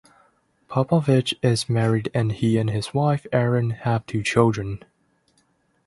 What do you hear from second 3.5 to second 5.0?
have two children.